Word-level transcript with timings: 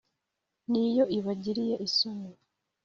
N’iyo 0.69 1.05
ibagiriye 1.17 1.75
isoni 1.87 2.29